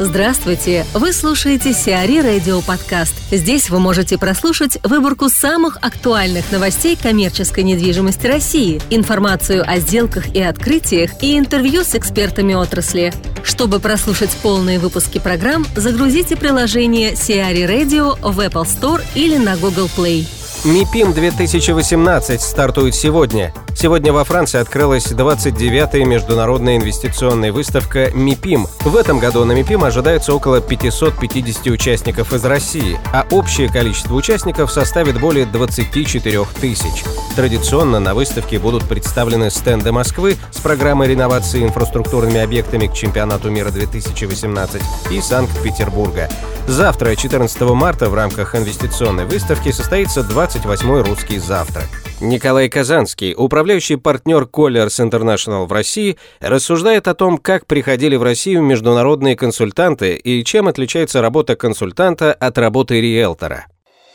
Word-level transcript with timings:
Здравствуйте! 0.00 0.84
Вы 0.92 1.12
слушаете 1.12 1.72
Сиари 1.72 2.18
Радио 2.18 2.60
Подкаст. 2.62 3.14
Здесь 3.30 3.70
вы 3.70 3.78
можете 3.78 4.18
прослушать 4.18 4.76
выборку 4.82 5.28
самых 5.28 5.78
актуальных 5.82 6.50
новостей 6.50 6.98
коммерческой 7.00 7.62
недвижимости 7.62 8.26
России, 8.26 8.82
информацию 8.90 9.62
о 9.64 9.78
сделках 9.78 10.34
и 10.34 10.42
открытиях 10.42 11.22
и 11.22 11.38
интервью 11.38 11.84
с 11.84 11.94
экспертами 11.94 12.54
отрасли. 12.54 13.12
Чтобы 13.44 13.78
прослушать 13.78 14.36
полные 14.42 14.80
выпуски 14.80 15.20
программ, 15.20 15.64
загрузите 15.76 16.34
приложение 16.34 17.14
Сиари 17.14 17.62
Radio 17.62 18.18
в 18.20 18.40
Apple 18.40 18.64
Store 18.64 19.00
или 19.14 19.36
на 19.36 19.56
Google 19.56 19.88
Play. 19.96 20.26
МИПИМ 20.64 21.12
2018 21.12 22.42
стартует 22.42 22.96
сегодня. 22.96 23.54
Сегодня 23.76 24.12
во 24.12 24.24
Франции 24.24 24.60
открылась 24.60 25.10
29-я 25.10 26.04
международная 26.04 26.76
инвестиционная 26.76 27.52
выставка 27.52 28.10
МИПИМ. 28.14 28.66
В 28.80 28.96
этом 28.96 29.18
году 29.18 29.44
на 29.44 29.52
МИПИМ 29.52 29.84
ожидается 29.84 30.32
около 30.32 30.60
550 30.60 31.66
участников 31.66 32.32
из 32.32 32.44
России, 32.44 32.98
а 33.12 33.26
общее 33.30 33.68
количество 33.68 34.14
участников 34.14 34.70
составит 34.70 35.20
более 35.20 35.44
24 35.44 36.44
тысяч. 36.60 37.04
Традиционно 37.36 37.98
на 37.98 38.14
выставке 38.14 38.58
будут 38.58 38.84
представлены 38.84 39.50
стенды 39.50 39.90
Москвы 39.90 40.36
с 40.52 40.58
программой 40.58 41.08
реновации 41.08 41.64
инфраструктурными 41.64 42.40
объектами 42.40 42.86
к 42.86 42.94
чемпионату 42.94 43.50
мира 43.50 43.70
2018 43.70 44.82
и 45.10 45.20
Санкт-Петербурга. 45.20 46.28
Завтра, 46.68 47.14
14 47.14 47.60
марта, 47.62 48.08
в 48.08 48.14
рамках 48.14 48.54
инвестиционной 48.54 49.26
выставки 49.26 49.72
состоится 49.72 50.20
28-й 50.20 51.02
русский 51.02 51.38
завтрак. 51.38 51.88
Николай 52.20 52.68
Казанский, 52.70 53.34
управляющий 53.36 53.63
партнер 53.96 54.42
Colliers 54.42 55.00
International 55.00 55.66
в 55.66 55.72
России, 55.72 56.16
рассуждает 56.40 57.08
о 57.08 57.14
том, 57.14 57.38
как 57.38 57.66
приходили 57.66 58.16
в 58.16 58.22
Россию 58.22 58.62
международные 58.62 59.36
консультанты 59.36 60.14
и 60.16 60.44
чем 60.44 60.68
отличается 60.68 61.20
работа 61.20 61.56
консультанта 61.56 62.32
от 62.32 62.58
работы 62.58 63.00
риэлтора. 63.00 63.66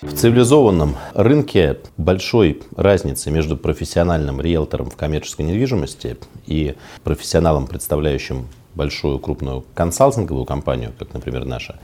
В 0.02 0.14
цивилизованном 0.14 0.95
рынке 1.14 1.77
большой 1.97 2.61
разницы 2.77 3.31
между 3.31 3.58
профессиональным 3.58 4.39
риэлтором 4.39 4.89
в 4.89 4.95
коммерческой 4.95 5.42
недвижимости 5.47 6.17
и 6.45 6.75
профессионалом, 7.03 7.67
представляющим 7.67 8.47
большую 8.75 9.20
крупную 9.20 9.66
консалтинговую 9.73 10.45
компанию, 10.45 10.94
как, 10.97 11.14
например, 11.14 11.44
наша, 11.44 11.80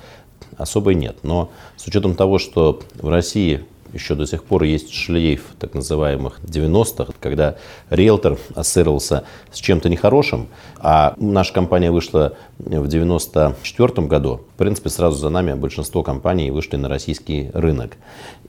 особой 0.57 0.95
нет. 0.95 1.17
Но 1.23 1.51
с 1.75 1.87
учетом 1.87 2.15
того, 2.15 2.39
что 2.39 2.79
в 3.01 3.09
России 3.09 3.65
еще 3.93 4.15
до 4.15 4.25
сих 4.25 4.43
пор 4.43 4.63
есть 4.63 4.91
шлейф 4.91 5.43
так 5.59 5.73
называемых 5.73 6.39
90-х, 6.43 7.13
когда 7.19 7.55
риэлтор 7.89 8.37
ассоциировался 8.53 9.23
с 9.51 9.57
чем-то 9.57 9.89
нехорошим, 9.89 10.47
а 10.77 11.13
наша 11.17 11.53
компания 11.53 11.91
вышла 11.91 12.33
в 12.57 12.87
94 12.87 14.07
году. 14.07 14.41
В 14.55 14.57
принципе, 14.57 14.89
сразу 14.89 15.17
за 15.17 15.29
нами 15.29 15.53
большинство 15.53 16.03
компаний 16.03 16.51
вышли 16.51 16.77
на 16.77 16.89
российский 16.89 17.51
рынок. 17.53 17.97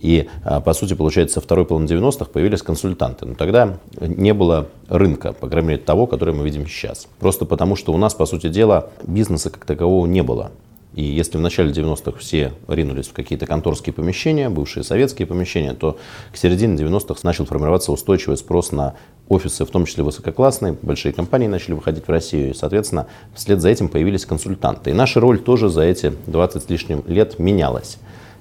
И, 0.00 0.28
а, 0.44 0.60
по 0.60 0.72
сути, 0.72 0.94
получается, 0.94 1.40
второй 1.40 1.64
половине 1.64 1.94
90-х 1.94 2.26
появились 2.26 2.62
консультанты. 2.62 3.26
Но 3.26 3.34
тогда 3.34 3.78
не 4.00 4.34
было 4.34 4.68
рынка, 4.88 5.32
по 5.32 5.48
крайней 5.48 5.70
мере, 5.70 5.82
того, 5.82 6.06
который 6.06 6.34
мы 6.34 6.44
видим 6.44 6.66
сейчас. 6.66 7.08
Просто 7.18 7.44
потому, 7.44 7.76
что 7.76 7.92
у 7.92 7.96
нас, 7.96 8.14
по 8.14 8.26
сути 8.26 8.48
дела, 8.48 8.90
бизнеса 9.04 9.50
как 9.50 9.64
такового 9.64 10.06
не 10.06 10.22
было. 10.22 10.50
И 10.96 11.04
если 11.04 11.36
в 11.36 11.42
начале 11.42 11.72
90-х 11.72 12.18
все 12.18 12.54
ринулись 12.68 13.08
в 13.08 13.12
какие-то 13.12 13.44
конторские 13.46 13.92
помещения, 13.92 14.48
бывшие 14.48 14.82
советские 14.82 15.26
помещения, 15.26 15.74
то 15.74 15.98
к 16.32 16.38
середине 16.38 16.74
90-х 16.82 17.20
начал 17.22 17.44
формироваться 17.44 17.92
устойчивый 17.92 18.38
спрос 18.38 18.72
на 18.72 18.94
офисы, 19.28 19.66
в 19.66 19.70
том 19.70 19.84
числе 19.84 20.04
высококлассные, 20.04 20.72
большие 20.80 21.12
компании 21.12 21.48
начали 21.48 21.74
выходить 21.74 22.06
в 22.06 22.10
Россию, 22.10 22.50
и, 22.50 22.54
соответственно, 22.54 23.08
вслед 23.34 23.60
за 23.60 23.68
этим 23.68 23.90
появились 23.90 24.24
консультанты. 24.24 24.90
И 24.90 24.94
наша 24.94 25.20
роль 25.20 25.38
тоже 25.38 25.68
за 25.68 25.82
эти 25.82 26.14
20 26.26 26.62
с 26.62 26.70
лишним 26.70 27.04
лет 27.06 27.38
менялась. 27.38 27.98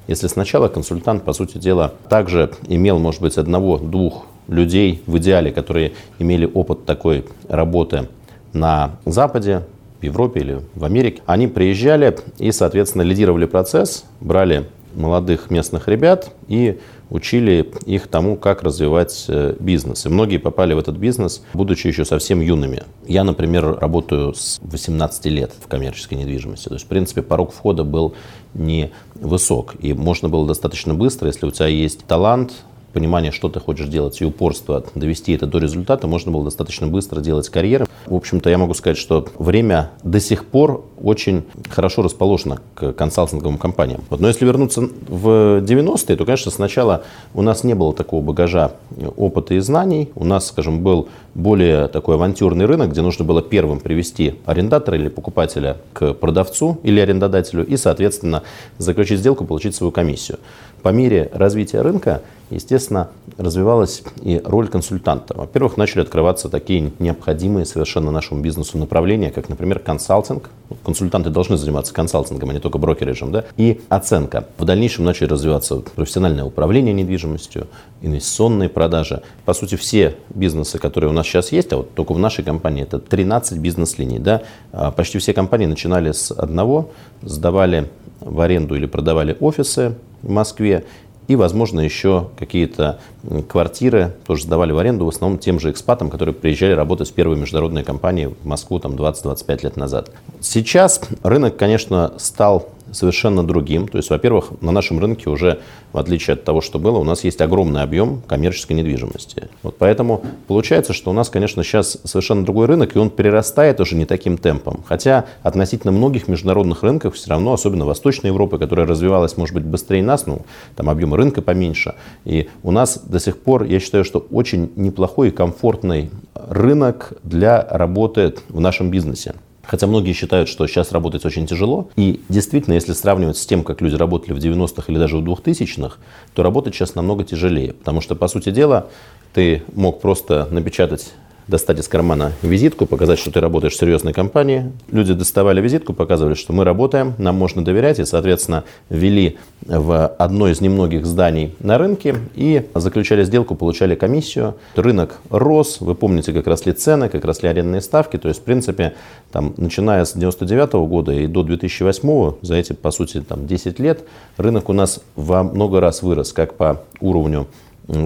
Если 0.07 0.27
сначала 0.27 0.69
консультант, 0.69 1.25
по 1.25 1.33
сути 1.33 1.57
дела, 1.57 1.93
также 2.07 2.53
имел, 2.69 2.99
может 2.99 3.19
быть, 3.19 3.37
одного-двух 3.37 4.27
людей 4.47 5.03
в 5.07 5.17
идеале, 5.17 5.51
которые 5.51 5.91
имели 6.19 6.45
опыт 6.45 6.85
такой 6.85 7.25
работы 7.49 8.07
на 8.53 8.97
Западе, 9.05 9.63
Европе 10.03 10.39
или 10.41 10.61
в 10.73 10.83
Америке, 10.83 11.21
они 11.25 11.47
приезжали 11.47 12.17
и, 12.37 12.51
соответственно, 12.51 13.03
лидировали 13.03 13.45
процесс, 13.45 14.05
брали 14.19 14.65
молодых 14.95 15.49
местных 15.49 15.87
ребят 15.87 16.31
и 16.47 16.79
учили 17.09 17.71
их 17.85 18.07
тому, 18.07 18.35
как 18.37 18.63
развивать 18.63 19.25
э, 19.27 19.55
бизнес. 19.59 20.05
И 20.05 20.09
многие 20.09 20.37
попали 20.37 20.73
в 20.73 20.79
этот 20.79 20.97
бизнес, 20.97 21.43
будучи 21.53 21.87
еще 21.87 22.05
совсем 22.05 22.39
юными. 22.39 22.83
Я, 23.07 23.23
например, 23.23 23.77
работаю 23.79 24.33
с 24.33 24.59
18 24.63 25.25
лет 25.25 25.51
в 25.59 25.67
коммерческой 25.67 26.15
недвижимости. 26.15 26.67
То 26.67 26.75
есть, 26.75 26.85
в 26.85 26.87
принципе, 26.87 27.21
порог 27.21 27.53
входа 27.53 27.83
был 27.83 28.15
не 28.53 28.91
высок. 29.15 29.75
И 29.79 29.93
можно 29.93 30.29
было 30.29 30.47
достаточно 30.47 30.93
быстро, 30.93 31.27
если 31.27 31.45
у 31.45 31.51
тебя 31.51 31.67
есть 31.67 32.05
талант, 32.05 32.53
понимание, 32.95 33.33
что 33.33 33.49
ты 33.49 33.59
хочешь 33.59 33.87
делать, 33.87 34.21
и 34.21 34.25
упорство 34.25 34.85
довести 34.95 35.33
это 35.33 35.45
до 35.45 35.57
результата, 35.59 36.07
можно 36.07 36.31
было 36.31 36.45
достаточно 36.45 36.87
быстро 36.87 37.19
делать 37.19 37.49
карьеру. 37.49 37.87
В 38.05 38.15
общем-то, 38.15 38.49
я 38.49 38.57
могу 38.57 38.73
сказать, 38.73 38.97
что 38.97 39.27
время 39.37 39.91
до 40.03 40.21
сих 40.21 40.45
пор 40.45 40.85
очень 41.03 41.43
хорошо 41.69 42.03
расположено 42.03 42.61
к 42.73 42.93
консалтинговым 42.93 43.57
компаниям. 43.57 44.05
Вот, 44.09 44.21
но 44.21 44.29
если 44.29 44.45
вернуться 44.45 44.81
в 44.81 45.59
90-е, 45.61 46.15
то, 46.15 46.25
конечно, 46.25 46.51
сначала 46.51 47.03
у 47.33 47.41
нас 47.41 47.65
не 47.65 47.73
было 47.73 47.93
такого 47.93 48.23
багажа 48.23 48.71
опыта 49.17 49.55
и 49.55 49.59
знаний. 49.59 50.09
У 50.15 50.23
нас, 50.23 50.47
скажем, 50.47 50.81
был 50.81 51.09
более 51.33 51.89
такой 51.89 52.15
авантюрный 52.15 52.65
рынок, 52.65 52.91
где 52.91 53.01
нужно 53.01 53.25
было 53.25 53.41
первым 53.41 53.81
привести 53.81 54.35
арендатора 54.45 54.97
или 54.97 55.09
покупателя 55.09 55.77
к 55.91 56.13
продавцу 56.13 56.79
или 56.83 57.01
арендодателю 57.01 57.65
и, 57.65 57.75
соответственно, 57.75 58.43
заключить 58.77 59.19
сделку, 59.19 59.43
получить 59.43 59.75
свою 59.75 59.91
комиссию. 59.91 60.39
По 60.85 60.89
мере 60.89 61.31
развития 61.33 61.81
рынка 61.81 62.21
естественно, 62.51 63.09
развивалась 63.37 64.03
и 64.21 64.39
роль 64.45 64.67
консультанта. 64.67 65.35
Во-первых, 65.35 65.77
начали 65.77 66.01
открываться 66.03 66.47
такие 66.47 66.91
необходимые 66.99 67.65
совершенно 67.65 68.11
нашему 68.11 68.41
бизнесу 68.41 68.77
направления, 68.77 69.31
как, 69.31 69.49
например, 69.49 69.79
консалтинг. 69.79 70.51
Консультанты 70.83 71.31
должны 71.31 71.57
заниматься 71.57 71.91
консалтингом, 71.91 72.51
а 72.51 72.53
не 72.53 72.59
только 72.59 72.77
брокериджем, 72.77 73.31
да, 73.31 73.45
и 73.57 73.81
оценка. 73.89 74.45
В 74.59 74.65
дальнейшем 74.65 75.05
начали 75.05 75.27
развиваться 75.27 75.77
профессиональное 75.77 76.43
управление 76.43 76.93
недвижимостью, 76.93 77.65
инвестиционные 78.03 78.69
продажи. 78.69 79.23
По 79.45 79.55
сути, 79.55 79.75
все 79.75 80.15
бизнесы, 80.29 80.77
которые 80.77 81.09
у 81.09 81.13
нас 81.13 81.25
сейчас 81.25 81.51
есть, 81.51 81.73
а 81.73 81.77
вот 81.77 81.95
только 81.95 82.13
в 82.13 82.19
нашей 82.19 82.43
компании 82.43 82.83
это 82.83 82.99
13 82.99 83.57
бизнес-линий, 83.57 84.19
да, 84.19 84.43
а 84.71 84.91
почти 84.91 85.17
все 85.17 85.33
компании 85.33 85.65
начинали 85.65 86.11
с 86.11 86.31
одного, 86.31 86.91
сдавали 87.23 87.89
в 88.21 88.39
аренду 88.39 88.75
или 88.75 88.85
продавали 88.85 89.35
офисы 89.39 89.95
в 90.25 90.29
Москве 90.29 90.83
и, 91.27 91.35
возможно, 91.35 91.79
еще 91.79 92.29
какие-то 92.37 92.99
квартиры 93.47 94.13
тоже 94.27 94.43
сдавали 94.43 94.71
в 94.71 94.77
аренду 94.77 95.05
в 95.05 95.09
основном 95.09 95.39
тем 95.39 95.59
же 95.59 95.71
экспатам, 95.71 96.09
которые 96.09 96.35
приезжали 96.35 96.73
работать 96.73 97.09
в 97.09 97.13
первые 97.13 97.39
международные 97.39 97.83
компании 97.83 98.27
в 98.27 98.45
Москву 98.45 98.79
там 98.79 98.93
20-25 98.93 99.63
лет 99.63 99.75
назад. 99.75 100.11
Сейчас 100.39 101.01
рынок, 101.23 101.57
конечно, 101.57 102.13
стал 102.17 102.69
совершенно 102.91 103.45
другим. 103.45 103.87
То 103.87 103.97
есть, 103.97 104.09
во-первых, 104.09 104.51
на 104.61 104.71
нашем 104.71 104.99
рынке 104.99 105.29
уже, 105.29 105.59
в 105.91 105.97
отличие 105.97 106.35
от 106.35 106.43
того, 106.43 106.61
что 106.61 106.79
было, 106.79 106.97
у 106.97 107.03
нас 107.03 107.23
есть 107.23 107.41
огромный 107.41 107.81
объем 107.81 108.21
коммерческой 108.27 108.73
недвижимости. 108.73 109.49
Вот 109.63 109.77
поэтому 109.77 110.23
получается, 110.47 110.93
что 110.93 111.11
у 111.11 111.13
нас, 111.13 111.29
конечно, 111.29 111.63
сейчас 111.63 111.97
совершенно 112.03 112.43
другой 112.43 112.67
рынок, 112.67 112.95
и 112.95 112.99
он 112.99 113.09
перерастает 113.09 113.79
уже 113.79 113.95
не 113.95 114.05
таким 114.05 114.37
темпом. 114.37 114.83
Хотя 114.87 115.25
относительно 115.43 115.91
многих 115.91 116.27
международных 116.27 116.83
рынков 116.83 117.15
все 117.15 117.29
равно, 117.29 117.53
особенно 117.53 117.85
Восточной 117.85 118.27
Европы, 118.27 118.57
которая 118.57 118.85
развивалась, 118.85 119.37
может 119.37 119.55
быть, 119.55 119.63
быстрее 119.63 120.03
нас, 120.03 120.25
ну, 120.25 120.41
там 120.75 120.89
объемы 120.89 121.17
рынка 121.17 121.41
поменьше. 121.41 121.95
И 122.25 122.49
у 122.63 122.71
нас 122.71 122.99
до 122.99 123.19
сих 123.19 123.39
пор, 123.39 123.63
я 123.63 123.79
считаю, 123.79 124.03
что 124.03 124.25
очень 124.31 124.71
неплохой 124.75 125.29
и 125.29 125.31
комфортный 125.31 126.11
рынок 126.33 127.13
для 127.23 127.65
работы 127.69 128.35
в 128.49 128.59
нашем 128.59 128.91
бизнесе. 128.91 129.35
Хотя 129.67 129.87
многие 129.87 130.13
считают, 130.13 130.49
что 130.49 130.67
сейчас 130.67 130.91
работать 130.91 131.25
очень 131.25 131.47
тяжело. 131.47 131.89
И 131.95 132.21
действительно, 132.29 132.73
если 132.73 132.93
сравнивать 132.93 133.37
с 133.37 133.45
тем, 133.45 133.63
как 133.63 133.81
люди 133.81 133.95
работали 133.95 134.33
в 134.33 134.37
90-х 134.37 134.83
или 134.87 134.97
даже 134.97 135.17
в 135.17 135.23
2000-х, 135.23 135.97
то 136.33 136.43
работать 136.43 136.75
сейчас 136.75 136.95
намного 136.95 137.23
тяжелее. 137.23 137.73
Потому 137.73 138.01
что, 138.01 138.15
по 138.15 138.27
сути 138.27 138.51
дела, 138.51 138.87
ты 139.33 139.63
мог 139.73 140.01
просто 140.01 140.47
напечатать 140.51 141.13
достать 141.47 141.79
из 141.79 141.87
кармана 141.87 142.33
визитку, 142.41 142.85
показать, 142.85 143.19
что 143.19 143.31
ты 143.31 143.39
работаешь 143.39 143.73
в 143.73 143.77
серьезной 143.77 144.13
компании. 144.13 144.71
Люди 144.91 145.13
доставали 145.13 145.61
визитку, 145.61 145.93
показывали, 145.93 146.33
что 146.33 146.53
мы 146.53 146.63
работаем, 146.63 147.13
нам 147.17 147.35
можно 147.35 147.63
доверять, 147.63 147.99
и, 147.99 148.05
соответственно, 148.05 148.63
ввели 148.89 149.37
в 149.61 150.07
одно 150.07 150.49
из 150.49 150.61
немногих 150.61 151.05
зданий 151.05 151.55
на 151.59 151.77
рынке 151.77 152.15
и 152.35 152.67
заключали 152.73 153.23
сделку, 153.23 153.55
получали 153.55 153.95
комиссию. 153.95 154.55
Рынок 154.75 155.19
рос, 155.29 155.81
вы 155.81 155.95
помните, 155.95 156.33
как 156.33 156.47
росли 156.47 156.73
цены, 156.73 157.09
как 157.09 157.25
росли 157.25 157.49
арендные 157.49 157.81
ставки, 157.81 158.17
то 158.17 158.27
есть, 158.27 158.41
в 158.41 158.43
принципе, 158.43 158.95
там, 159.31 159.53
начиная 159.57 160.05
с 160.05 160.13
99 160.13 160.73
-го 160.73 160.87
года 160.87 161.11
и 161.11 161.27
до 161.27 161.43
2008 161.43 162.35
за 162.41 162.55
эти, 162.55 162.73
по 162.73 162.91
сути, 162.91 163.21
там, 163.21 163.47
10 163.47 163.79
лет, 163.79 164.03
рынок 164.37 164.69
у 164.69 164.73
нас 164.73 165.01
во 165.15 165.43
много 165.43 165.79
раз 165.79 166.01
вырос, 166.01 166.33
как 166.33 166.55
по 166.55 166.81
уровню 166.99 167.47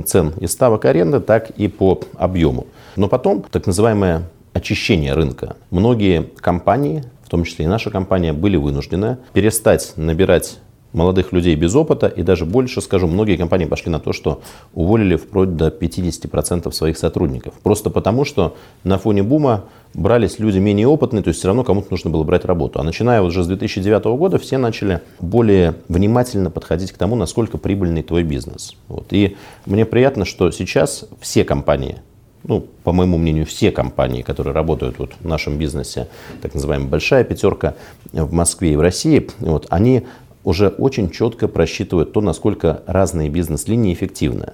цен 0.06 0.34
и 0.40 0.48
ставок 0.48 0.86
аренды, 0.86 1.20
так 1.20 1.50
и 1.52 1.68
по 1.68 2.00
объему. 2.18 2.68
Но 2.96 3.08
потом 3.08 3.44
так 3.50 3.66
называемое 3.68 4.24
очищение 4.54 5.14
рынка. 5.14 5.56
Многие 5.70 6.24
компании, 6.38 7.04
в 7.24 7.30
том 7.30 7.44
числе 7.44 7.66
и 7.66 7.68
наша 7.68 7.92
компания, 7.92 8.34
были 8.34 8.58
вынуждены 8.58 9.18
перестать 9.34 9.94
набирать 9.96 10.60
молодых 10.94 11.31
людей 11.31 11.56
без 11.56 11.75
опыта, 11.75 12.07
и 12.07 12.24
даже 12.24 12.45
больше 12.45 12.81
скажу, 12.81 13.07
многие 13.07 13.38
компании 13.38 13.65
пошли 13.65 13.91
на 13.91 14.00
то, 14.00 14.13
что 14.13 14.41
уволили 14.74 15.15
вплоть 15.15 15.56
до 15.56 15.68
50% 15.68 16.71
своих 16.71 16.97
сотрудников. 16.97 17.53
Просто 17.62 17.89
потому, 17.89 18.25
что 18.25 18.56
на 18.83 18.97
фоне 18.97 19.24
бума 19.24 19.65
брались 19.94 20.39
люди 20.39 20.59
менее 20.59 20.88
опытные, 20.88 21.24
то 21.24 21.30
есть 21.30 21.39
все 21.39 21.47
равно 21.47 21.63
кому-то 21.63 21.88
нужно 21.91 22.09
было 22.09 22.24
брать 22.24 22.45
работу. 22.45 22.80
А 22.80 22.83
начиная 22.83 23.21
уже 23.21 23.44
с 23.44 23.47
2009 23.47 24.03
года 24.18 24.38
все 24.38 24.57
начали 24.57 25.01
более 25.19 25.75
внимательно 25.88 26.51
подходить 26.51 26.92
к 26.92 26.97
тому, 26.97 27.15
насколько 27.15 27.57
прибыльный 27.57 28.03
твой 28.03 28.24
бизнес. 28.24 28.75
Вот. 28.88 29.07
И 29.12 29.38
мне 29.65 29.85
приятно, 29.85 30.25
что 30.25 30.51
сейчас 30.51 31.06
все 31.19 31.44
компании, 31.44 32.01
ну, 32.44 32.65
по 32.83 32.94
моему 32.94 33.18
мнению, 33.18 33.45
все 33.45 33.71
компании, 33.71 34.21
которые 34.21 34.53
работают 34.53 35.00
вот 35.00 35.12
в 35.19 35.27
нашем 35.27 35.57
бизнесе, 35.57 36.07
так 36.42 36.53
называемая 36.53 36.88
большая 36.88 37.24
пятерка 37.24 37.75
в 38.12 38.31
Москве 38.31 38.74
и 38.74 38.75
в 38.75 38.81
России, 38.81 39.30
вот, 39.39 39.68
они 39.69 40.06
уже 40.44 40.69
очень 40.69 41.09
четко 41.09 41.47
просчитывают 41.47 42.13
то, 42.13 42.21
насколько 42.21 42.83
разные 42.88 43.30
бизнес-линии 43.30 43.94
эффективны. 43.94 44.53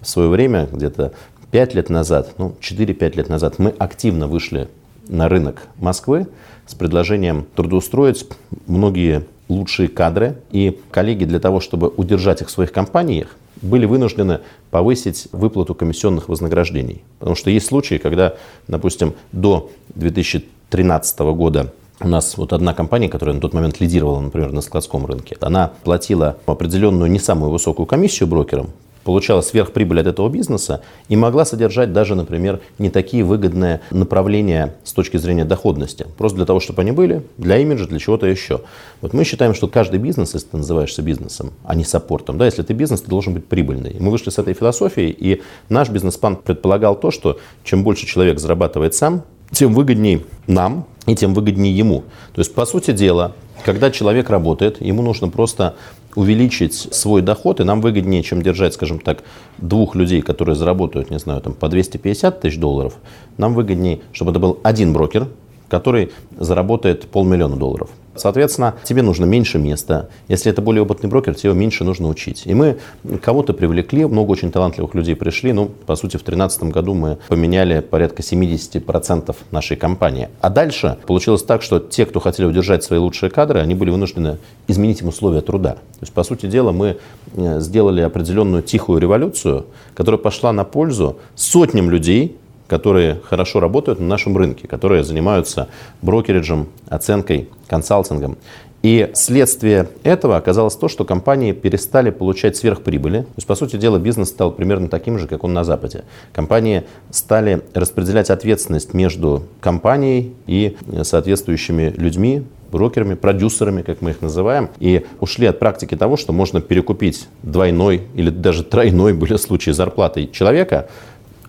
В 0.00 0.08
свое 0.08 0.28
время, 0.28 0.68
где-то 0.70 1.12
5 1.50 1.74
лет 1.74 1.90
назад, 1.90 2.34
ну 2.38 2.54
4-5 2.60 3.16
лет 3.16 3.28
назад, 3.28 3.58
мы 3.58 3.70
активно 3.70 4.26
вышли 4.26 4.68
на 5.08 5.28
рынок 5.28 5.68
Москвы 5.76 6.26
с 6.66 6.74
предложением 6.74 7.46
трудоустроить 7.54 8.26
многие 8.66 9.24
лучшие 9.48 9.88
кадры. 9.88 10.38
И 10.50 10.78
коллеги 10.90 11.24
для 11.24 11.40
того, 11.40 11.60
чтобы 11.60 11.88
удержать 11.88 12.40
их 12.40 12.48
в 12.48 12.50
своих 12.50 12.72
компаниях, 12.72 13.36
были 13.62 13.86
вынуждены 13.86 14.40
повысить 14.70 15.28
выплату 15.32 15.74
комиссионных 15.74 16.28
вознаграждений. 16.28 17.02
Потому 17.18 17.36
что 17.36 17.50
есть 17.50 17.66
случаи, 17.66 17.96
когда, 17.96 18.34
допустим, 18.68 19.14
до 19.32 19.70
2013 19.94 21.18
года 21.20 21.72
у 22.00 22.08
нас 22.08 22.36
вот 22.36 22.52
одна 22.52 22.74
компания, 22.74 23.08
которая 23.08 23.34
на 23.34 23.40
тот 23.40 23.54
момент 23.54 23.80
лидировала, 23.80 24.20
например, 24.20 24.52
на 24.52 24.60
складском 24.60 25.06
рынке, 25.06 25.36
она 25.40 25.72
платила 25.84 26.36
определенную 26.46 27.10
не 27.10 27.18
самую 27.18 27.50
высокую 27.50 27.86
комиссию 27.86 28.28
брокерам, 28.28 28.70
получала 29.04 29.42
сверхприбыль 29.42 30.00
от 30.00 30.06
этого 30.06 30.28
бизнеса 30.28 30.82
и 31.08 31.16
могла 31.16 31.44
содержать 31.44 31.92
даже, 31.92 32.14
например, 32.14 32.60
не 32.78 32.90
такие 32.90 33.22
выгодные 33.22 33.80
направления 33.90 34.74
с 34.82 34.92
точки 34.92 35.18
зрения 35.18 35.44
доходности. 35.44 36.06
Просто 36.16 36.36
для 36.36 36.46
того, 36.46 36.58
чтобы 36.58 36.82
они 36.82 36.90
были, 36.90 37.22
для 37.36 37.58
имиджа, 37.58 37.86
для 37.86 37.98
чего-то 37.98 38.26
еще. 38.26 38.62
Вот 39.00 39.12
мы 39.12 39.24
считаем, 39.24 39.54
что 39.54 39.68
каждый 39.68 40.00
бизнес, 40.00 40.34
если 40.34 40.48
ты 40.48 40.56
называешься 40.56 41.02
бизнесом, 41.02 41.52
а 41.64 41.74
не 41.74 41.84
саппортом, 41.84 42.38
да, 42.38 42.46
если 42.46 42.62
ты 42.62 42.72
бизнес, 42.72 43.02
ты 43.02 43.08
должен 43.08 43.34
быть 43.34 43.46
прибыльный. 43.46 43.92
И 43.92 44.00
мы 44.00 44.10
вышли 44.10 44.30
с 44.30 44.38
этой 44.38 44.54
философией, 44.54 45.10
и 45.10 45.42
наш 45.68 45.90
бизнес-план 45.90 46.36
предполагал 46.36 46.98
то, 46.98 47.10
что 47.10 47.38
чем 47.62 47.84
больше 47.84 48.06
человек 48.06 48.40
зарабатывает 48.40 48.94
сам, 48.94 49.22
тем 49.54 49.72
выгоднее 49.72 50.22
нам 50.46 50.86
и 51.06 51.14
тем 51.14 51.34
выгоднее 51.34 51.76
ему. 51.76 52.04
То 52.34 52.40
есть, 52.40 52.54
по 52.54 52.66
сути 52.66 52.90
дела, 52.92 53.32
когда 53.64 53.90
человек 53.90 54.30
работает, 54.30 54.80
ему 54.80 55.02
нужно 55.02 55.28
просто 55.28 55.76
увеличить 56.14 56.74
свой 56.74 57.22
доход, 57.22 57.60
и 57.60 57.64
нам 57.64 57.80
выгоднее, 57.80 58.22
чем 58.22 58.42
держать, 58.42 58.74
скажем 58.74 58.98
так, 58.98 59.24
двух 59.58 59.94
людей, 59.94 60.22
которые 60.22 60.54
заработают, 60.54 61.10
не 61.10 61.18
знаю, 61.18 61.40
там, 61.40 61.54
по 61.54 61.68
250 61.68 62.40
тысяч 62.40 62.58
долларов, 62.58 62.94
нам 63.36 63.54
выгоднее, 63.54 64.00
чтобы 64.12 64.30
это 64.30 64.40
был 64.40 64.58
один 64.62 64.92
брокер, 64.92 65.28
который 65.68 66.12
заработает 66.38 67.08
полмиллиона 67.08 67.56
долларов. 67.56 67.90
Соответственно, 68.16 68.74
тебе 68.84 69.02
нужно 69.02 69.24
меньше 69.24 69.58
места. 69.58 70.08
Если 70.28 70.50
это 70.50 70.62
более 70.62 70.82
опытный 70.82 71.08
брокер, 71.08 71.34
тебе 71.34 71.52
меньше 71.54 71.84
нужно 71.84 72.08
учить. 72.08 72.42
И 72.46 72.54
мы 72.54 72.78
кого-то 73.22 73.52
привлекли, 73.52 74.04
много 74.06 74.30
очень 74.30 74.50
талантливых 74.50 74.94
людей 74.94 75.16
пришли. 75.16 75.52
Ну, 75.52 75.66
по 75.66 75.96
сути, 75.96 76.16
в 76.16 76.24
2013 76.24 76.64
году 76.64 76.94
мы 76.94 77.18
поменяли 77.28 77.80
порядка 77.80 78.22
70% 78.22 79.34
нашей 79.50 79.76
компании. 79.76 80.28
А 80.40 80.50
дальше 80.50 80.98
получилось 81.06 81.42
так, 81.42 81.62
что 81.62 81.80
те, 81.80 82.06
кто 82.06 82.20
хотели 82.20 82.46
удержать 82.46 82.84
свои 82.84 82.98
лучшие 82.98 83.30
кадры, 83.30 83.60
они 83.60 83.74
были 83.74 83.90
вынуждены 83.90 84.38
изменить 84.68 85.00
им 85.02 85.08
условия 85.08 85.40
труда. 85.40 85.72
То 85.72 86.00
есть, 86.02 86.12
по 86.12 86.22
сути 86.22 86.46
дела, 86.46 86.72
мы 86.72 86.96
э, 87.34 87.60
сделали 87.60 88.00
определенную 88.00 88.62
тихую 88.62 89.00
революцию, 89.00 89.66
которая 89.94 90.18
пошла 90.18 90.52
на 90.52 90.64
пользу 90.64 91.18
сотням 91.34 91.90
людей, 91.90 92.36
которые 92.74 93.20
хорошо 93.22 93.60
работают 93.60 94.00
на 94.00 94.06
нашем 94.08 94.36
рынке, 94.36 94.66
которые 94.66 95.04
занимаются 95.04 95.68
брокериджем, 96.02 96.66
оценкой, 96.88 97.48
консалтингом. 97.68 98.36
И 98.82 99.12
следствие 99.14 99.88
этого 100.02 100.36
оказалось 100.36 100.74
то, 100.74 100.88
что 100.88 101.04
компании 101.04 101.52
перестали 101.52 102.10
получать 102.10 102.56
сверхприбыли. 102.56 103.20
То 103.20 103.34
есть, 103.36 103.46
по 103.46 103.54
сути 103.54 103.76
дела, 103.76 103.98
бизнес 103.98 104.30
стал 104.30 104.50
примерно 104.50 104.88
таким 104.88 105.20
же, 105.20 105.28
как 105.28 105.44
он 105.44 105.54
на 105.54 105.62
Западе. 105.62 106.02
Компании 106.32 106.82
стали 107.10 107.62
распределять 107.74 108.28
ответственность 108.28 108.92
между 108.92 109.44
компанией 109.60 110.34
и 110.48 110.76
соответствующими 111.04 111.94
людьми, 111.96 112.42
брокерами, 112.72 113.14
продюсерами, 113.14 113.82
как 113.82 114.02
мы 114.02 114.10
их 114.10 114.20
называем, 114.20 114.68
и 114.80 115.06
ушли 115.20 115.46
от 115.46 115.60
практики 115.60 115.96
того, 115.96 116.16
что 116.16 116.32
можно 116.32 116.60
перекупить 116.60 117.28
двойной 117.44 118.02
или 118.16 118.30
даже 118.30 118.64
тройной, 118.64 119.12
были 119.12 119.36
случаи, 119.36 119.70
зарплаты 119.70 120.26
человека, 120.26 120.88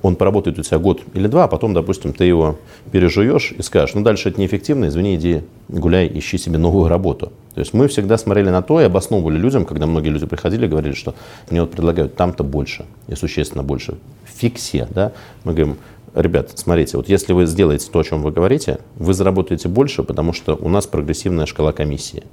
он 0.06 0.16
поработает 0.16 0.60
у 0.60 0.62
тебя 0.62 0.78
год 0.78 1.02
или 1.16 1.28
два, 1.28 1.46
а 1.46 1.48
потом, 1.48 1.74
допустим, 1.74 2.14
ты 2.14 2.26
его 2.26 2.60
пережуешь 2.92 3.52
и 3.58 3.64
скажешь, 3.64 3.96
ну 3.96 4.02
дальше 4.02 4.30
это 4.30 4.40
неэффективно, 4.40 4.86
извини, 4.86 5.16
иди 5.16 5.42
гуляй, 5.68 6.12
ищи 6.14 6.38
себе 6.38 6.60
новую 6.60 6.90
работу. 6.90 7.34
То 7.56 7.60
есть 7.60 7.74
мы 7.74 7.88
всегда 7.88 8.18
смотрели 8.20 8.50
на 8.50 8.62
то 8.62 8.80
и 8.80 8.84
обосновывали 8.84 9.38
людям, 9.38 9.66
когда 9.66 9.88
многие 9.88 10.10
люди 10.10 10.28
приходили, 10.28 10.68
говорили, 10.68 10.94
что 10.94 11.16
мне 11.50 11.62
вот 11.62 11.72
предлагают 11.72 12.16
там-то 12.16 12.44
больше 12.44 12.86
и 13.08 13.16
существенно 13.16 13.64
больше. 13.64 13.98
Фиксе, 14.26 14.88
да, 14.92 15.12
мы 15.44 15.54
говорим, 15.54 15.78
ребят, 16.14 16.52
смотрите, 16.54 16.98
вот 16.98 17.10
если 17.10 17.34
вы 17.34 17.48
сделаете 17.48 17.90
то, 17.92 18.00
о 18.00 18.04
чем 18.04 18.22
вы 18.22 18.32
говорите, 18.32 18.80
вы 18.98 19.16
заработаете 19.16 19.70
больше, 19.70 20.04
потому 20.04 20.34
что 20.34 20.56
у 20.56 20.70
нас 20.70 20.86
прогрессивная 20.86 21.48
шкала 21.48 21.72
комиссии. 21.72 22.24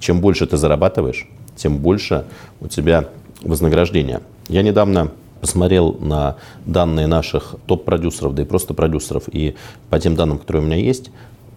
Чем 0.00 0.20
больше 0.20 0.48
ты 0.48 0.56
зарабатываешь, 0.56 1.28
тем 1.54 1.78
больше 1.78 2.24
у 2.60 2.66
тебя 2.66 3.08
вознаграждение. 3.42 4.22
Я 4.48 4.62
недавно 4.62 5.12
посмотрел 5.42 5.96
на 5.98 6.36
данные 6.66 7.08
наших 7.08 7.56
топ-продюсеров, 7.66 8.32
да 8.32 8.42
и 8.42 8.44
просто 8.44 8.74
продюсеров, 8.74 9.24
и 9.28 9.56
по 9.90 9.98
тем 9.98 10.14
данным, 10.14 10.38
которые 10.38 10.62
у 10.62 10.66
меня 10.66 10.76
есть, 10.76 11.10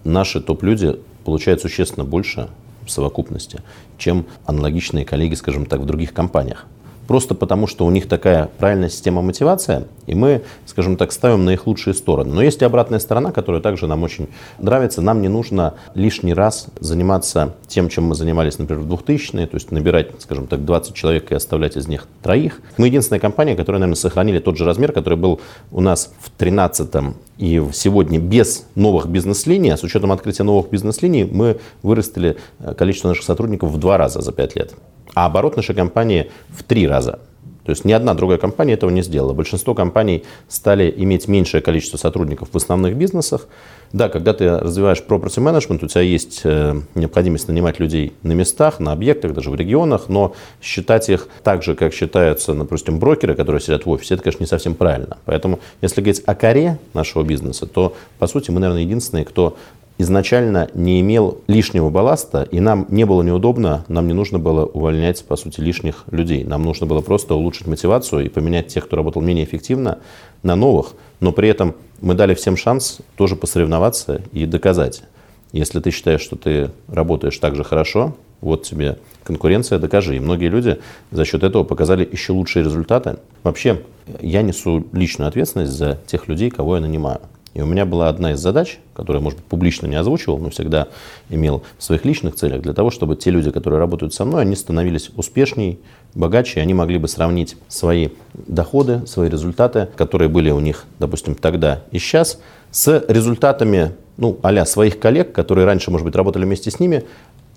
наши 0.03 0.41
топ-люди 0.41 0.99
получают 1.23 1.61
существенно 1.61 2.03
больше 2.03 2.49
в 2.83 2.89
совокупности, 2.89 3.61
чем 3.99 4.25
аналогичные 4.47 5.05
коллеги, 5.05 5.35
скажем 5.35 5.67
так, 5.67 5.81
в 5.81 5.85
других 5.85 6.13
компаниях 6.13 6.65
просто 7.07 7.35
потому, 7.35 7.67
что 7.67 7.85
у 7.85 7.91
них 7.91 8.07
такая 8.07 8.49
правильная 8.57 8.89
система 8.89 9.21
мотивации, 9.21 9.85
и 10.07 10.15
мы, 10.15 10.41
скажем 10.65 10.97
так, 10.97 11.11
ставим 11.11 11.45
на 11.45 11.51
их 11.51 11.67
лучшие 11.67 11.93
стороны. 11.93 12.33
Но 12.33 12.41
есть 12.41 12.61
и 12.61 12.65
обратная 12.65 12.99
сторона, 12.99 13.31
которая 13.31 13.61
также 13.61 13.87
нам 13.87 14.03
очень 14.03 14.27
нравится. 14.59 15.01
Нам 15.01 15.21
не 15.21 15.27
нужно 15.27 15.75
лишний 15.93 16.33
раз 16.33 16.67
заниматься 16.79 17.55
тем, 17.67 17.89
чем 17.89 18.05
мы 18.05 18.15
занимались, 18.15 18.59
например, 18.59 18.83
в 18.83 18.93
2000-е, 18.93 19.47
то 19.47 19.55
есть 19.55 19.71
набирать, 19.71 20.09
скажем 20.19 20.47
так, 20.47 20.65
20 20.65 20.93
человек 20.93 21.31
и 21.31 21.35
оставлять 21.35 21.77
из 21.77 21.87
них 21.87 22.07
троих. 22.21 22.61
Мы 22.77 22.87
единственная 22.87 23.19
компания, 23.19 23.55
которая, 23.55 23.79
наверное, 23.79 23.99
сохранили 23.99 24.39
тот 24.39 24.57
же 24.57 24.65
размер, 24.65 24.91
который 24.91 25.17
был 25.17 25.39
у 25.71 25.81
нас 25.81 26.13
в 26.19 26.31
13-м 26.39 27.15
и 27.37 27.61
сегодня 27.73 28.19
без 28.19 28.65
новых 28.75 29.07
бизнес-линий, 29.07 29.69
а 29.71 29.77
с 29.77 29.83
учетом 29.83 30.11
открытия 30.11 30.43
новых 30.43 30.69
бизнес-линий, 30.69 31.25
мы 31.25 31.59
вырастили 31.83 32.37
э, 32.59 32.73
количество 32.73 33.09
наших 33.09 33.25
сотрудников 33.25 33.71
в 33.71 33.77
два 33.77 33.97
раза 33.97 34.21
за 34.21 34.31
пять 34.31 34.55
лет 34.55 34.73
а 35.13 35.25
оборот 35.25 35.55
нашей 35.55 35.75
компании 35.75 36.31
в 36.49 36.63
три 36.63 36.87
раза. 36.87 37.19
То 37.65 37.71
есть 37.71 37.83
ни 37.83 37.91
одна 37.91 38.13
другая 38.13 38.37
компания 38.37 38.73
этого 38.73 38.91
не 38.91 39.01
сделала. 39.01 39.33
Большинство 39.33 39.73
компаний 39.73 40.23
стали 40.47 40.93
иметь 40.97 41.27
меньшее 41.27 41.61
количество 41.61 41.97
сотрудников 41.97 42.49
в 42.51 42.55
основных 42.55 42.95
бизнесах. 42.95 43.47
Да, 43.91 44.07
когда 44.07 44.33
ты 44.33 44.59
развиваешь 44.59 45.03
property 45.07 45.41
management, 45.41 45.83
у 45.83 45.87
тебя 45.87 46.01
есть 46.01 46.41
э, 46.43 46.75
необходимость 46.93 47.47
нанимать 47.47 47.79
людей 47.79 48.13
на 48.21 48.33
местах, 48.33 48.79
на 48.79 48.91
объектах, 48.91 49.33
даже 49.33 49.49
в 49.49 49.55
регионах, 49.55 50.09
но 50.09 50.35
считать 50.61 51.09
их 51.09 51.27
так 51.43 51.63
же, 51.63 51.75
как 51.75 51.93
считаются, 51.93 52.53
допустим, 52.53 52.99
брокеры, 52.99 53.33
которые 53.33 53.61
сидят 53.61 53.85
в 53.85 53.89
офисе, 53.89 54.13
это, 54.13 54.23
конечно, 54.23 54.43
не 54.43 54.47
совсем 54.47 54.75
правильно. 54.75 55.17
Поэтому, 55.25 55.59
если 55.81 56.01
говорить 56.01 56.21
о 56.25 56.35
коре 56.35 56.77
нашего 56.93 57.23
бизнеса, 57.23 57.65
то, 57.65 57.95
по 58.19 58.27
сути, 58.27 58.51
мы, 58.51 58.59
наверное, 58.59 58.83
единственные, 58.83 59.25
кто 59.25 59.57
изначально 59.97 60.69
не 60.73 60.99
имел 61.01 61.39
лишнего 61.47 61.89
балласта, 61.89 62.47
и 62.51 62.59
нам 62.59 62.85
не 62.89 63.05
было 63.05 63.21
неудобно, 63.21 63.85
нам 63.87 64.07
не 64.07 64.13
нужно 64.13 64.39
было 64.39 64.65
увольнять, 64.65 65.23
по 65.25 65.35
сути, 65.35 65.61
лишних 65.61 66.03
людей. 66.11 66.43
Нам 66.43 66.63
нужно 66.63 66.85
было 66.85 67.01
просто 67.01 67.35
улучшить 67.35 67.67
мотивацию 67.67 68.25
и 68.25 68.29
поменять 68.29 68.67
тех, 68.67 68.85
кто 68.85 68.97
работал 68.97 69.21
менее 69.21 69.45
эффективно, 69.45 69.99
на 70.43 70.55
новых, 70.55 70.93
но 71.19 71.31
при 71.31 71.49
этом 71.49 71.75
мы 72.01 72.13
дали 72.13 72.35
всем 72.35 72.57
шанс 72.57 72.99
тоже 73.15 73.35
посоревноваться 73.35 74.21
и 74.31 74.45
доказать. 74.45 75.03
Если 75.51 75.79
ты 75.79 75.91
считаешь, 75.91 76.21
что 76.21 76.35
ты 76.35 76.71
работаешь 76.87 77.37
так 77.37 77.55
же 77.55 77.63
хорошо, 77.63 78.15
вот 78.41 78.63
тебе 78.63 78.99
конкуренция, 79.23 79.79
докажи. 79.79 80.17
И 80.17 80.19
многие 80.19 80.49
люди 80.49 80.79
за 81.11 81.25
счет 81.25 81.43
этого 81.43 81.63
показали 81.63 82.07
еще 82.09 82.33
лучшие 82.33 82.63
результаты. 82.63 83.17
Вообще, 83.43 83.81
я 84.21 84.41
несу 84.41 84.85
личную 84.91 85.29
ответственность 85.29 85.71
за 85.71 85.97
тех 86.05 86.27
людей, 86.27 86.49
кого 86.49 86.75
я 86.75 86.81
нанимаю. 86.81 87.21
И 87.55 87.61
у 87.61 87.65
меня 87.65 87.85
была 87.85 88.09
одна 88.09 88.33
из 88.33 88.39
задач, 88.39 88.79
которую, 88.93 89.23
может 89.23 89.39
быть, 89.39 89.47
публично 89.47 89.87
не 89.87 89.95
озвучивал, 89.95 90.37
но 90.39 90.49
всегда 90.49 90.89
имел 91.29 91.63
в 91.77 91.83
своих 91.83 92.03
личных 92.03 92.35
целях, 92.35 92.61
для 92.61 92.73
того, 92.73 92.91
чтобы 92.91 93.15
те 93.15 93.31
люди, 93.31 93.49
которые 93.49 93.79
работают 93.79 94.13
со 94.13 94.25
мной, 94.25 94.41
они 94.41 94.57
становились 94.57 95.09
успешнее, 95.15 95.77
богаче, 96.13 96.59
и 96.59 96.61
они 96.61 96.73
могли 96.73 96.97
бы 96.97 97.07
сравнить 97.07 97.55
свои 97.69 98.09
доходы, 98.33 99.07
свои 99.07 99.29
результаты, 99.29 99.87
которые 99.95 100.27
были 100.27 100.51
у 100.51 100.59
них, 100.59 100.83
допустим, 100.99 101.33
тогда 101.33 101.81
и 101.91 101.97
сейчас, 101.97 102.39
с 102.71 103.05
результатами 103.07 103.93
ну, 104.17 104.37
а 104.43 104.65
своих 104.65 104.99
коллег, 104.99 105.31
которые 105.31 105.65
раньше, 105.65 105.91
может 105.91 106.05
быть, 106.05 106.15
работали 106.15 106.43
вместе 106.43 106.71
с 106.71 106.81
ними, 106.81 107.05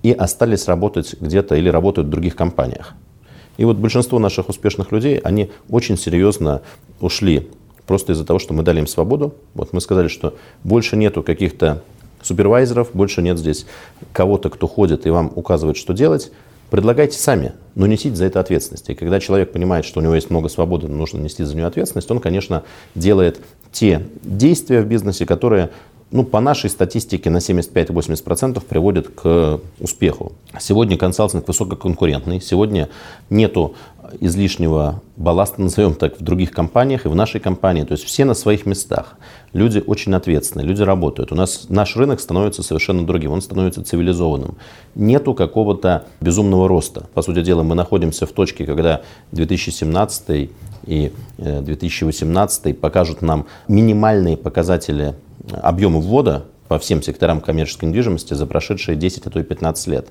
и 0.05 0.13
остались 0.13 0.69
работать 0.69 1.17
где-то 1.21 1.57
или 1.57 1.69
работают 1.69 2.07
в 2.07 2.11
других 2.11 2.37
компаниях. 2.37 2.95
И 3.57 3.65
вот 3.65 3.77
большинство 3.77 4.21
наших 4.21 4.49
успешных 4.49 4.93
людей, 4.93 5.19
они 5.19 5.51
очень 5.69 5.99
серьезно 5.99 6.63
ушли 7.01 7.49
просто 7.89 8.13
из-за 8.13 8.25
того, 8.25 8.39
что 8.39 8.55
мы 8.55 8.63
дали 8.63 8.79
им 8.79 8.87
свободу. 8.87 9.35
Вот 9.55 9.73
мы 9.73 9.81
сказали, 9.81 10.07
что 10.07 10.35
больше 10.63 10.97
нету 10.97 11.25
каких-то 11.25 11.83
супервайзеров, 12.23 12.91
больше 12.93 13.23
нет 13.23 13.39
здесь 13.39 13.67
кого-то, 14.13 14.51
кто 14.51 14.69
ходит 14.69 15.07
и 15.07 15.11
вам 15.11 15.33
указывает, 15.35 15.77
что 15.77 15.95
делать. 15.95 16.31
Предлагайте 16.71 17.19
сами, 17.19 17.55
но 17.75 17.87
несите 17.87 18.15
за 18.15 18.27
это 18.27 18.41
ответственность. 18.41 18.91
И 18.91 18.95
когда 18.95 19.21
человек 19.21 19.53
понимает, 19.53 19.87
что 19.87 20.01
у 20.01 20.03
него 20.03 20.15
есть 20.15 20.29
много 20.29 20.51
свободы, 20.51 20.87
но 20.87 20.97
нужно 20.97 21.19
нести 21.19 21.43
за 21.43 21.57
нее 21.57 21.65
ответственность, 21.65 22.11
он, 22.11 22.21
конечно, 22.21 22.63
делает 22.95 23.41
те 23.73 24.07
действия 24.23 24.83
в 24.83 24.87
бизнесе, 24.87 25.25
которые 25.25 25.71
ну, 26.11 26.25
по 26.25 26.41
нашей 26.41 26.71
статистике 26.71 27.31
на 27.31 27.39
75-80% 27.39 28.63
приводит 28.67 29.09
к 29.09 29.61
успеху. 29.79 30.33
Сегодня 30.59 30.97
консалтинг 30.97 31.47
высококонкурентный, 31.47 32.41
сегодня 32.41 32.89
нету 33.31 33.75
излишнего 34.21 35.03
балласта, 35.17 35.61
назовем 35.61 35.95
так, 35.95 36.19
в 36.19 36.23
других 36.23 36.51
компаниях 36.51 37.07
и 37.07 37.09
в 37.09 37.15
нашей 37.15 37.41
компании. 37.41 37.83
То 37.83 37.93
есть 37.93 38.05
все 38.05 38.25
на 38.25 38.35
своих 38.35 38.67
местах. 38.67 39.17
Люди 39.53 39.83
очень 39.85 40.15
ответственны, 40.15 40.63
люди 40.63 40.83
работают. 40.83 41.33
У 41.33 41.35
нас 41.35 41.67
наш 41.69 41.97
рынок 41.97 42.21
становится 42.21 42.63
совершенно 42.63 43.07
другим, 43.07 43.33
он 43.33 43.43
становится 43.43 43.83
цивилизованным. 43.83 44.57
Нету 44.95 45.35
какого-то 45.35 46.07
безумного 46.21 46.69
роста. 46.69 47.07
По 47.15 47.23
сути 47.23 47.43
дела, 47.43 47.63
мы 47.63 47.75
находимся 47.75 48.27
в 48.27 48.33
точке, 48.33 48.67
когда 48.67 49.03
2017 49.33 50.51
и 50.87 51.13
2018 51.39 52.67
э, 52.67 52.75
покажут 52.75 53.23
нам 53.23 53.47
минимальные 53.69 54.37
показатели 54.37 55.15
объемы 55.63 56.01
ввода 56.01 56.45
по 56.69 56.79
всем 56.79 57.03
секторам 57.03 57.41
коммерческой 57.41 57.87
недвижимости 57.87 58.35
за 58.35 58.47
прошедшие 58.47 58.97
10, 58.97 59.27
а 59.27 59.31
то 59.31 59.41
и 59.41 59.43
15 59.43 59.87
лет. 59.89 60.09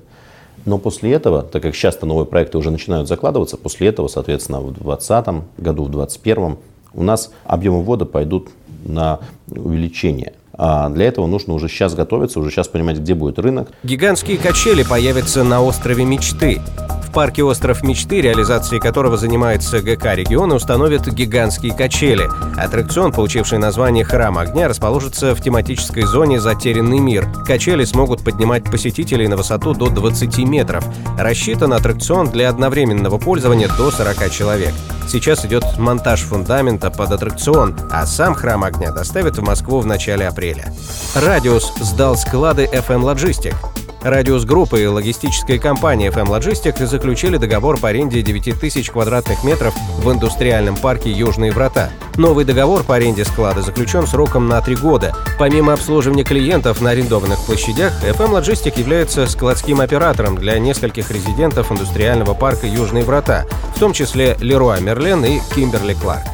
Но 0.64 0.78
после 0.78 1.12
этого, 1.12 1.42
так 1.42 1.62
как 1.62 1.74
часто 1.74 2.06
новые 2.06 2.26
проекты 2.26 2.58
уже 2.58 2.70
начинают 2.70 3.08
закладываться, 3.08 3.56
после 3.56 3.88
этого, 3.88 4.08
соответственно, 4.08 4.60
в 4.60 4.72
2020 4.72 5.26
году, 5.58 5.84
в 5.84 5.90
2021 5.90 6.56
у 6.94 7.02
нас 7.02 7.30
объемы 7.44 7.82
ввода 7.82 8.04
пойдут 8.04 8.48
на 8.84 9.20
увеличение. 9.50 10.34
А 10.52 10.88
для 10.88 11.06
этого 11.06 11.26
нужно 11.26 11.54
уже 11.54 11.68
сейчас 11.68 11.94
готовиться, 11.94 12.40
уже 12.40 12.50
сейчас 12.50 12.66
понимать, 12.66 12.98
где 12.98 13.14
будет 13.14 13.38
рынок. 13.38 13.70
Гигантские 13.84 14.38
качели 14.38 14.82
появятся 14.82 15.44
на 15.44 15.62
острове 15.62 16.04
мечты. 16.04 16.60
В 17.08 17.10
парке 17.10 17.42
«Остров 17.42 17.82
мечты», 17.82 18.20
реализацией 18.20 18.82
которого 18.82 19.16
занимается 19.16 19.80
ГК 19.80 20.14
региона, 20.14 20.54
установят 20.54 21.08
гигантские 21.08 21.72
качели. 21.72 22.28
Аттракцион, 22.56 23.12
получивший 23.12 23.58
название 23.58 24.04
«Храм 24.04 24.36
огня», 24.36 24.68
расположится 24.68 25.34
в 25.34 25.40
тематической 25.40 26.02
зоне 26.02 26.38
«Затерянный 26.38 26.98
мир». 26.98 27.26
Качели 27.46 27.84
смогут 27.84 28.22
поднимать 28.22 28.64
посетителей 28.64 29.26
на 29.26 29.38
высоту 29.38 29.72
до 29.72 29.88
20 29.88 30.38
метров. 30.40 30.84
Рассчитан 31.18 31.72
аттракцион 31.72 32.28
для 32.28 32.50
одновременного 32.50 33.16
пользования 33.16 33.68
до 33.68 33.90
40 33.90 34.30
человек. 34.30 34.74
Сейчас 35.08 35.46
идет 35.46 35.64
монтаж 35.78 36.20
фундамента 36.20 36.90
под 36.90 37.10
аттракцион, 37.10 37.74
а 37.90 38.04
сам 38.04 38.34
«Храм 38.34 38.64
огня» 38.64 38.92
доставят 38.92 39.38
в 39.38 39.42
Москву 39.42 39.80
в 39.80 39.86
начале 39.86 40.28
апреля. 40.28 40.74
«Радиус» 41.14 41.72
сдал 41.80 42.18
склады 42.18 42.66
FM 42.66 43.02
Logistic. 43.02 43.54
Радиус 44.02 44.44
группы 44.44 44.80
и 44.80 44.86
логистическая 44.86 45.58
компания 45.58 46.10
FM 46.10 46.28
Logistic 46.28 46.84
заключили 46.86 47.36
договор 47.36 47.78
по 47.80 47.88
аренде 47.88 48.22
9 48.22 48.60
тысяч 48.60 48.90
квадратных 48.90 49.42
метров 49.42 49.74
в 49.98 50.12
индустриальном 50.12 50.76
парке 50.76 51.10
«Южные 51.10 51.50
врата». 51.50 51.90
Новый 52.16 52.44
договор 52.44 52.84
по 52.84 52.94
аренде 52.94 53.24
склада 53.24 53.60
заключен 53.60 54.06
сроком 54.06 54.46
на 54.46 54.60
три 54.60 54.76
года. 54.76 55.14
Помимо 55.36 55.72
обслуживания 55.72 56.22
клиентов 56.22 56.80
на 56.80 56.90
арендованных 56.90 57.44
площадях, 57.44 57.92
FM 58.04 58.40
Logistic 58.40 58.78
является 58.78 59.26
складским 59.26 59.80
оператором 59.80 60.36
для 60.36 60.58
нескольких 60.60 61.10
резидентов 61.10 61.72
индустриального 61.72 62.34
парка 62.34 62.68
«Южные 62.68 63.04
врата», 63.04 63.46
в 63.74 63.80
том 63.80 63.92
числе 63.92 64.36
Леруа 64.40 64.78
Мерлен 64.78 65.24
и 65.24 65.40
Кимберли 65.54 65.94
Кларк. 65.94 66.24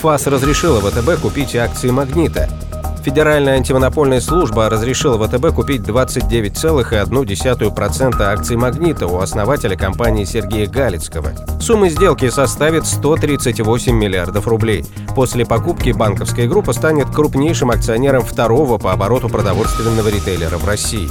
ФАС 0.00 0.26
разрешила 0.26 0.80
ВТБ 0.80 1.20
купить 1.20 1.54
акции 1.54 1.90
«Магнита». 1.90 2.48
Федеральная 3.02 3.54
антимонопольная 3.54 4.20
служба 4.20 4.68
разрешила 4.70 5.18
ВТБ 5.18 5.52
купить 5.52 5.82
29,1% 5.82 8.22
акций 8.22 8.56
«Магнита» 8.56 9.08
у 9.08 9.18
основателя 9.18 9.76
компании 9.76 10.22
Сергея 10.24 10.68
Галицкого. 10.68 11.32
Сумма 11.60 11.88
сделки 11.88 12.30
составит 12.30 12.86
138 12.86 13.92
миллиардов 13.92 14.46
рублей. 14.46 14.84
После 15.16 15.44
покупки 15.44 15.90
банковская 15.90 16.46
группа 16.46 16.72
станет 16.72 17.10
крупнейшим 17.10 17.70
акционером 17.70 18.22
второго 18.22 18.78
по 18.78 18.92
обороту 18.92 19.28
продовольственного 19.28 20.06
ритейлера 20.08 20.58
в 20.58 20.64
России. 20.64 21.10